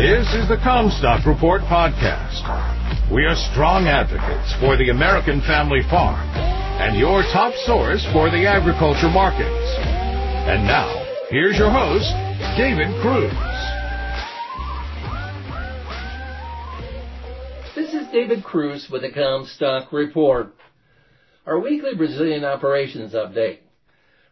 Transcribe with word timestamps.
This 0.00 0.32
is 0.32 0.48
the 0.48 0.56
Commstock 0.56 1.26
Report 1.26 1.60
podcast. 1.68 2.40
We 3.12 3.26
are 3.26 3.36
strong 3.52 3.84
advocates 3.84 4.54
for 4.58 4.78
the 4.78 4.88
American 4.88 5.42
family 5.42 5.82
farm 5.90 6.26
and 6.80 6.98
your 6.98 7.20
top 7.34 7.52
source 7.66 8.02
for 8.10 8.30
the 8.30 8.46
agriculture 8.46 9.10
markets. 9.10 9.76
And 10.48 10.64
now, 10.64 10.88
here's 11.28 11.58
your 11.58 11.70
host, 11.70 12.08
David 12.56 12.88
Cruz. 13.04 13.30
This 17.76 17.92
is 17.92 18.10
David 18.10 18.42
Cruz 18.42 18.88
with 18.90 19.02
the 19.02 19.10
Commstock 19.10 19.92
Report. 19.92 20.54
Our 21.44 21.60
weekly 21.60 21.94
Brazilian 21.94 22.46
operations 22.46 23.12
update. 23.12 23.58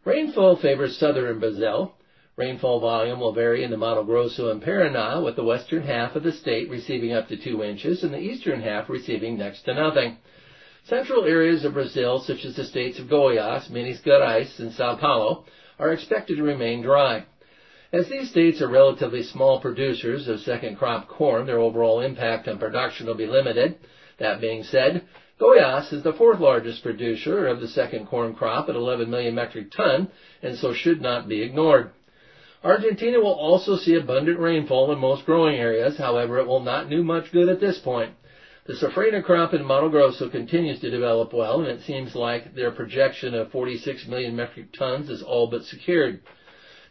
Rainfall 0.06 0.56
favors 0.62 0.96
southern 0.96 1.38
Brazil. 1.38 1.97
Rainfall 2.38 2.78
volume 2.78 3.18
will 3.18 3.32
vary 3.32 3.64
in 3.64 3.70
the 3.72 3.76
Mato 3.76 4.04
Grosso 4.04 4.52
and 4.52 4.62
Paraná, 4.62 5.24
with 5.24 5.34
the 5.34 5.42
western 5.42 5.82
half 5.82 6.14
of 6.14 6.22
the 6.22 6.30
state 6.30 6.70
receiving 6.70 7.12
up 7.12 7.26
to 7.26 7.36
2 7.36 7.64
inches 7.64 8.04
and 8.04 8.14
the 8.14 8.20
eastern 8.20 8.62
half 8.62 8.88
receiving 8.88 9.36
next 9.36 9.62
to 9.62 9.74
nothing. 9.74 10.16
Central 10.84 11.24
areas 11.24 11.64
of 11.64 11.74
Brazil, 11.74 12.20
such 12.20 12.44
as 12.44 12.54
the 12.54 12.64
states 12.64 13.00
of 13.00 13.08
Goiás, 13.08 13.68
Minas 13.70 14.00
Gerais, 14.06 14.56
and 14.60 14.72
Sao 14.72 14.94
Paulo, 14.94 15.46
are 15.80 15.92
expected 15.92 16.36
to 16.36 16.44
remain 16.44 16.80
dry. 16.80 17.24
As 17.92 18.08
these 18.08 18.30
states 18.30 18.62
are 18.62 18.68
relatively 18.68 19.24
small 19.24 19.60
producers 19.60 20.28
of 20.28 20.38
second 20.38 20.76
crop 20.76 21.08
corn, 21.08 21.44
their 21.44 21.58
overall 21.58 22.02
impact 22.02 22.46
on 22.46 22.58
production 22.58 23.08
will 23.08 23.16
be 23.16 23.26
limited. 23.26 23.78
That 24.20 24.40
being 24.40 24.62
said, 24.62 25.02
Goiás 25.40 25.92
is 25.92 26.04
the 26.04 26.12
fourth 26.12 26.38
largest 26.38 26.84
producer 26.84 27.48
of 27.48 27.60
the 27.60 27.68
second 27.68 28.06
corn 28.06 28.34
crop 28.34 28.68
at 28.68 28.76
11 28.76 29.10
million 29.10 29.34
metric 29.34 29.72
ton, 29.72 30.08
and 30.40 30.56
so 30.56 30.72
should 30.72 31.00
not 31.00 31.28
be 31.28 31.42
ignored. 31.42 31.90
Argentina 32.64 33.20
will 33.20 33.34
also 33.34 33.76
see 33.76 33.94
abundant 33.94 34.38
rainfall 34.40 34.90
in 34.90 34.98
most 34.98 35.24
growing 35.24 35.56
areas. 35.56 35.96
However, 35.96 36.38
it 36.38 36.46
will 36.46 36.60
not 36.60 36.90
do 36.90 37.04
much 37.04 37.30
good 37.30 37.48
at 37.48 37.60
this 37.60 37.78
point. 37.78 38.14
The 38.66 38.74
safrinha 38.74 39.24
crop 39.24 39.54
in 39.54 39.64
Mato 39.64 39.88
Grosso 39.88 40.28
continues 40.28 40.80
to 40.80 40.90
develop 40.90 41.32
well, 41.32 41.60
and 41.60 41.68
it 41.68 41.82
seems 41.82 42.14
like 42.14 42.54
their 42.54 42.70
projection 42.70 43.34
of 43.34 43.50
46 43.50 44.06
million 44.08 44.36
metric 44.36 44.72
tons 44.72 45.08
is 45.08 45.22
all 45.22 45.46
but 45.46 45.64
secured. 45.64 46.20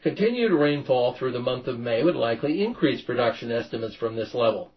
Continued 0.02 0.54
rainfall 0.54 1.14
through 1.14 1.34
the 1.34 1.40
month 1.40 1.68
of 1.68 1.80
May 1.80 2.02
would 2.02 2.16
likely 2.16 2.64
increase 2.64 3.02
production 3.02 3.52
estimates 3.52 3.96
from 3.96 4.16
this 4.16 4.34
level. 4.34 4.72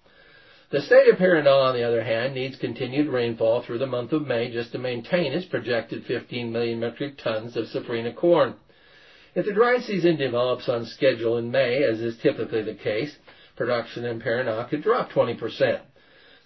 The 0.71 0.81
state 0.81 1.09
of 1.09 1.19
Paraná, 1.19 1.69
on 1.69 1.75
the 1.75 1.85
other 1.85 2.03
hand, 2.03 2.35
needs 2.35 2.57
continued 2.57 3.09
rainfall 3.09 3.63
through 3.63 3.79
the 3.79 3.87
month 3.87 4.13
of 4.13 4.27
May 4.27 4.51
just 4.53 4.73
to 4.73 4.79
maintain 4.79 5.33
its 5.33 5.47
projected 5.47 6.05
15 6.05 6.53
million 6.53 6.81
metric 6.81 7.17
tons 7.17 7.57
of 7.57 7.67
safrinha 7.67 8.15
corn. 8.15 8.55
If 9.33 9.47
the 9.47 9.53
dry 9.53 9.79
season 9.79 10.17
develops 10.17 10.69
on 10.69 10.87
schedule 10.87 11.39
in 11.39 11.53
May, 11.53 11.85
as 11.85 12.01
is 12.01 12.17
typically 12.17 12.63
the 12.63 12.75
case, 12.75 13.17
production 13.55 14.05
in 14.05 14.21
Paraná 14.21 14.69
could 14.69 14.83
drop 14.83 15.13
20%. 15.13 15.81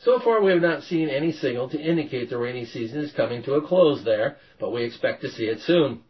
So 0.00 0.18
far, 0.18 0.42
we 0.42 0.50
have 0.50 0.60
not 0.60 0.82
seen 0.82 1.08
any 1.08 1.32
signal 1.32 1.70
to 1.70 1.80
indicate 1.80 2.28
the 2.28 2.36
rainy 2.36 2.66
season 2.66 3.00
is 3.00 3.12
coming 3.12 3.42
to 3.44 3.54
a 3.54 3.62
close 3.62 4.04
there, 4.04 4.36
but 4.60 4.70
we 4.70 4.82
expect 4.82 5.22
to 5.22 5.30
see 5.30 5.46
it 5.46 5.60
soon. 5.60 6.02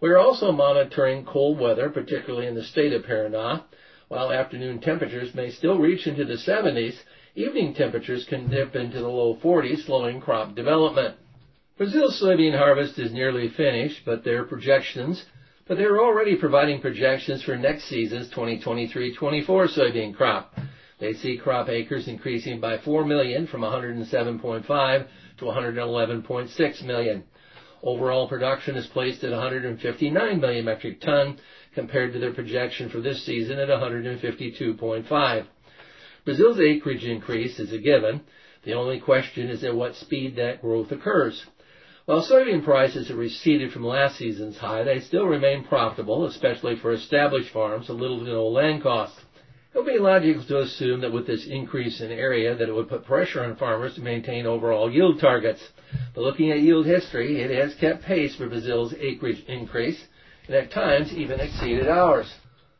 We 0.00 0.10
are 0.10 0.18
also 0.18 0.52
monitoring 0.52 1.24
cold 1.24 1.58
weather, 1.58 1.88
particularly 1.88 2.46
in 2.46 2.54
the 2.54 2.62
state 2.62 2.92
of 2.92 3.02
Paraná. 3.02 3.64
While 4.06 4.30
afternoon 4.30 4.80
temperatures 4.80 5.34
may 5.34 5.50
still 5.50 5.78
reach 5.78 6.06
into 6.06 6.24
the 6.24 6.34
70s, 6.34 6.94
evening 7.34 7.74
temperatures 7.74 8.26
can 8.26 8.48
dip 8.48 8.76
into 8.76 9.00
the 9.00 9.08
low 9.08 9.34
40s, 9.42 9.86
slowing 9.86 10.20
crop 10.20 10.54
development. 10.54 11.16
Brazil's 11.76 12.20
soybean 12.22 12.56
harvest 12.56 12.96
is 12.98 13.10
nearly 13.10 13.48
finished, 13.48 14.02
but 14.04 14.22
their 14.22 14.44
projections 14.44 15.24
but 15.66 15.76
they 15.76 15.84
are 15.84 16.00
already 16.00 16.36
providing 16.36 16.80
projections 16.80 17.42
for 17.42 17.56
next 17.56 17.84
season's 17.84 18.30
2023-24 18.30 19.16
soybean 19.46 20.14
crop. 20.14 20.54
They 20.98 21.14
see 21.14 21.36
crop 21.36 21.68
acres 21.68 22.08
increasing 22.08 22.60
by 22.60 22.78
4 22.78 23.04
million 23.04 23.46
from 23.46 23.62
107.5 23.62 25.06
to 25.38 25.44
111.6 25.44 26.82
million. 26.84 27.24
Overall 27.82 28.28
production 28.28 28.76
is 28.76 28.86
placed 28.86 29.24
at 29.24 29.32
159 29.32 30.40
million 30.40 30.64
metric 30.64 31.00
ton 31.00 31.38
compared 31.74 32.12
to 32.12 32.20
their 32.20 32.32
projection 32.32 32.88
for 32.88 33.00
this 33.00 33.24
season 33.26 33.58
at 33.58 33.68
152.5. 33.68 35.46
Brazil's 36.24 36.60
acreage 36.60 37.04
increase 37.04 37.58
is 37.58 37.72
a 37.72 37.78
given. 37.78 38.20
The 38.64 38.74
only 38.74 39.00
question 39.00 39.50
is 39.50 39.64
at 39.64 39.74
what 39.74 39.96
speed 39.96 40.36
that 40.36 40.60
growth 40.60 40.92
occurs. 40.92 41.44
While 42.04 42.22
soybean 42.22 42.64
prices 42.64 43.08
have 43.08 43.16
receded 43.16 43.70
from 43.70 43.86
last 43.86 44.16
season's 44.16 44.58
high, 44.58 44.82
they 44.82 44.98
still 44.98 45.26
remain 45.26 45.62
profitable, 45.62 46.26
especially 46.26 46.74
for 46.74 46.92
established 46.92 47.50
farms 47.50 47.88
with 47.88 48.00
little 48.00 48.18
to 48.18 48.24
no 48.24 48.48
land 48.48 48.82
costs. 48.82 49.20
It 49.72 49.78
would 49.78 49.86
be 49.86 50.00
logical 50.00 50.42
to 50.42 50.58
assume 50.58 51.00
that 51.02 51.12
with 51.12 51.28
this 51.28 51.46
increase 51.46 52.00
in 52.00 52.10
area 52.10 52.56
that 52.56 52.68
it 52.68 52.74
would 52.74 52.88
put 52.88 53.04
pressure 53.04 53.44
on 53.44 53.54
farmers 53.54 53.94
to 53.94 54.00
maintain 54.00 54.46
overall 54.46 54.90
yield 54.90 55.20
targets. 55.20 55.62
But 56.12 56.22
looking 56.22 56.50
at 56.50 56.58
yield 56.58 56.86
history, 56.86 57.40
it 57.40 57.52
has 57.52 57.76
kept 57.76 58.02
pace 58.02 58.34
for 58.34 58.48
Brazil's 58.48 58.94
acreage 58.98 59.44
increase 59.46 60.04
and 60.48 60.56
at 60.56 60.72
times 60.72 61.14
even 61.14 61.38
exceeded 61.38 61.86
ours. 61.86 62.34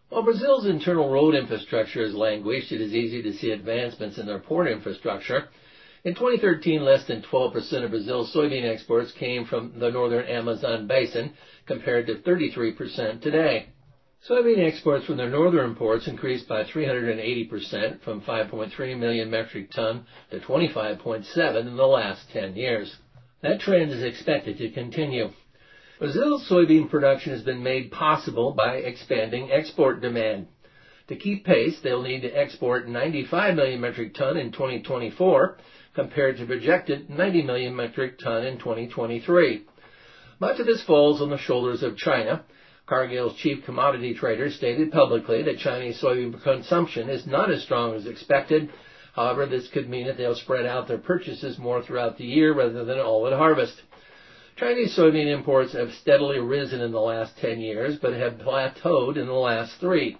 While 0.09 0.25
Brazil's 0.25 0.67
internal 0.67 1.09
road 1.09 1.37
infrastructure 1.37 2.03
has 2.03 2.13
languished, 2.13 2.73
it 2.73 2.81
is 2.81 2.93
easy 2.93 3.23
to 3.23 3.33
see 3.33 3.53
advancements 3.53 4.19
in 4.19 4.27
their 4.27 4.41
port 4.41 4.67
infrastructure. 4.67 5.49
In 6.05 6.15
2013, 6.15 6.83
less 6.83 7.05
than 7.05 7.23
12% 7.23 7.85
of 7.85 7.91
Brazil's 7.91 8.35
soybean 8.35 8.65
exports 8.65 9.13
came 9.13 9.45
from 9.45 9.79
the 9.79 9.89
northern 9.89 10.27
Amazon 10.27 10.89
basin, 10.89 11.33
compared 11.65 12.09
to 12.09 12.17
33% 12.17 13.21
today. 13.21 13.67
Soybean 14.29 14.67
exports 14.67 15.05
from 15.07 15.17
their 15.17 15.31
northern 15.31 15.77
ports 15.77 16.09
increased 16.09 16.49
by 16.49 16.65
380% 16.65 18.01
from 18.03 18.21
5.3 18.23 18.99
million 18.99 19.31
metric 19.31 19.71
ton 19.71 20.05
to 20.33 20.41
25.7 20.41 21.67
in 21.69 21.77
the 21.77 21.87
last 21.87 22.29
10 22.33 22.57
years. 22.57 22.97
That 23.43 23.61
trend 23.61 23.93
is 23.93 24.03
expected 24.03 24.59
to 24.59 24.71
continue. 24.71 25.31
Brazil's 26.01 26.49
soybean 26.49 26.91
production 26.91 27.33
has 27.33 27.43
been 27.43 27.63
made 27.63 27.93
possible 27.93 28.55
by 28.55 28.79
expanding 28.79 29.53
export 29.53 30.01
demand. 30.01 30.49
To 31.09 31.17
keep 31.17 31.45
pace, 31.45 31.79
they'll 31.81 32.03
need 32.03 32.23
to 32.23 32.31
export 32.31 32.89
95 32.89 33.55
million 33.55 33.81
metric 33.81 34.15
ton 34.15 34.37
in 34.37 34.51
2024 34.51 35.59
compared 35.95 36.39
to 36.39 36.47
projected 36.47 37.11
90 37.11 37.43
million 37.43 37.77
metric 37.77 38.19
ton 38.19 38.45
in 38.45 38.59
2023. 38.59 39.65
Much 40.41 40.59
of 40.59 40.67
this 40.67 40.83
falls 40.85 41.21
on 41.21 41.31
the 41.31 41.39
shoulders 41.39 41.83
of 41.83 41.97
China. 41.97 42.45
Cargill's 42.87 43.37
chief 43.37 43.65
commodity 43.65 44.15
trader 44.15 44.51
stated 44.51 44.91
publicly 44.91 45.43
that 45.43 45.59
Chinese 45.59 46.01
soybean 46.01 46.43
consumption 46.43 47.09
is 47.09 47.27
not 47.27 47.51
as 47.51 47.63
strong 47.63 47.95
as 47.95 48.07
expected. 48.07 48.71
However, 49.15 49.47
this 49.47 49.69
could 49.69 49.89
mean 49.89 50.07
that 50.07 50.17
they'll 50.17 50.35
spread 50.35 50.67
out 50.67 50.89
their 50.89 50.99
purchases 50.99 51.59
more 51.59 51.83
throughout 51.83 52.19
the 52.19 52.25
year 52.25 52.55
rather 52.55 52.85
than 52.85 52.99
all 52.99 53.27
at 53.27 53.33
harvest. 53.33 53.81
Chinese 54.57 54.97
soybean 54.97 55.27
imports 55.27 55.73
have 55.73 55.93
steadily 56.01 56.39
risen 56.39 56.81
in 56.81 56.93
the 56.93 57.01
last 57.01 57.37
10 57.39 57.61
years, 57.61 57.97
but 58.01 58.13
have 58.13 58.35
plateaued 58.35 59.17
in 59.17 59.27
the 59.27 59.33
last 59.33 59.79
three. 59.81 60.19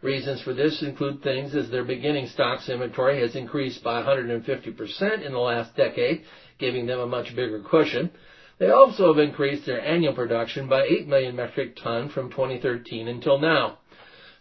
Reasons 0.00 0.40
for 0.42 0.54
this 0.54 0.80
include 0.82 1.22
things 1.22 1.56
as 1.56 1.70
their 1.70 1.84
beginning 1.84 2.28
stocks 2.28 2.68
inventory 2.68 3.20
has 3.20 3.34
increased 3.34 3.82
by 3.82 4.00
150% 4.00 5.26
in 5.26 5.32
the 5.32 5.38
last 5.38 5.74
decade, 5.74 6.22
giving 6.58 6.86
them 6.86 7.00
a 7.00 7.06
much 7.06 7.34
bigger 7.34 7.60
cushion. 7.60 8.10
They 8.58 8.70
also 8.70 9.12
have 9.12 9.18
increased 9.18 9.66
their 9.66 9.80
annual 9.80 10.14
production 10.14 10.68
by 10.68 10.84
8 10.84 11.08
million 11.08 11.34
metric 11.34 11.76
ton 11.76 12.10
from 12.10 12.30
2013 12.30 13.08
until 13.08 13.38
now. 13.38 13.78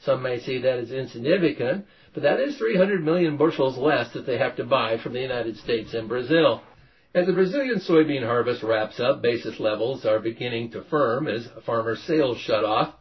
Some 0.02 0.22
may 0.22 0.40
see 0.40 0.60
that 0.60 0.78
as 0.78 0.92
insignificant, 0.92 1.86
but 2.14 2.22
that 2.24 2.40
is 2.40 2.58
300 2.58 3.04
million 3.04 3.38
bushels 3.38 3.78
less 3.78 4.14
that 4.14 4.28
they 4.28 4.38
have 4.38 4.56
to 4.58 4.64
buy 4.64 4.98
from 4.98 5.14
the 5.14 5.22
United 5.22 5.58
States 5.58 5.94
and 5.96 6.08
Brazil. 6.08 6.62
As 7.16 7.26
the 7.26 7.34
Brazilian 7.34 7.80
soybean 7.80 8.24
harvest 8.24 8.62
wraps 8.62 9.00
up, 9.00 9.24
basis 9.24 9.60
levels 9.60 10.06
are 10.06 10.20
beginning 10.20 10.72
to 10.72 10.84
firm 10.84 11.28
as 11.28 11.48
farmer 11.66 11.96
sales 11.96 12.38
shut 12.38 12.64
off. 12.64 12.94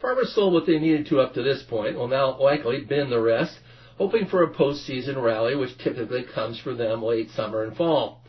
Farmers 0.00 0.32
sold 0.32 0.52
what 0.52 0.64
they 0.64 0.78
needed 0.78 1.06
to 1.06 1.20
up 1.20 1.34
to 1.34 1.42
this 1.42 1.64
point, 1.64 1.96
will 1.96 2.06
now 2.06 2.38
likely 2.38 2.80
bin 2.80 3.10
the 3.10 3.20
rest, 3.20 3.58
hoping 3.96 4.26
for 4.26 4.44
a 4.44 4.54
postseason 4.54 5.20
rally, 5.20 5.56
which 5.56 5.76
typically 5.78 6.22
comes 6.22 6.58
for 6.60 6.72
them 6.72 7.02
late 7.02 7.30
summer 7.30 7.64
and 7.64 7.76
fall. 7.76 8.22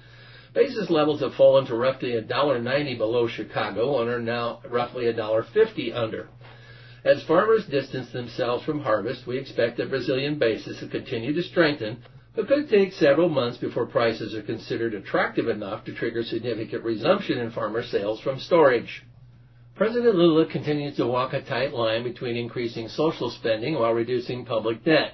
Basis 0.55 0.89
levels 0.89 1.19
have 1.19 1.35
fallen 1.35 1.67
to 1.67 1.75
roughly 1.75 2.13
$1.90 2.13 2.97
below 2.97 3.27
Chicago 3.27 4.01
and 4.01 4.09
are 4.09 4.19
now 4.19 4.61
roughly 4.67 5.05
$1.50 5.05 5.95
under. 5.95 6.27
As 7.05 7.21
farmers 7.23 7.65
distance 7.67 8.09
themselves 8.11 8.63
from 8.65 8.79
harvest, 8.79 9.27
we 9.27 9.37
expect 9.37 9.77
the 9.77 9.85
Brazilian 9.85 10.39
basis 10.39 10.79
to 10.79 10.87
continue 10.87 11.33
to 11.33 11.43
strengthen, 11.43 11.97
but 12.35 12.47
could 12.47 12.67
take 12.67 12.93
several 12.93 13.29
months 13.29 13.57
before 13.59 13.85
prices 13.85 14.33
are 14.33 14.41
considered 14.41 14.95
attractive 14.95 15.47
enough 15.47 15.85
to 15.85 15.93
trigger 15.93 16.23
significant 16.23 16.83
resumption 16.83 17.37
in 17.37 17.51
farmer 17.51 17.83
sales 17.83 18.19
from 18.21 18.39
storage. 18.39 19.03
President 19.79 20.15
Lula 20.15 20.45
continues 20.45 20.97
to 20.97 21.07
walk 21.07 21.31
a 21.31 21.41
tight 21.41 21.73
line 21.73 22.03
between 22.03 22.35
increasing 22.35 22.89
social 22.89 23.29
spending 23.29 23.75
while 23.75 23.93
reducing 23.93 24.43
public 24.43 24.83
debt. 24.83 25.13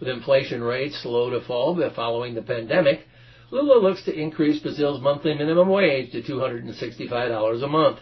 With 0.00 0.08
inflation 0.08 0.64
rates 0.64 1.00
slow 1.00 1.30
to 1.30 1.40
fall 1.46 1.80
following 1.94 2.34
the 2.34 2.42
pandemic, 2.42 3.06
Lula 3.52 3.78
looks 3.78 4.04
to 4.06 4.12
increase 4.12 4.60
Brazil's 4.60 5.00
monthly 5.00 5.32
minimum 5.34 5.68
wage 5.68 6.10
to 6.10 6.22
$265 6.22 7.62
a 7.62 7.68
month. 7.68 8.00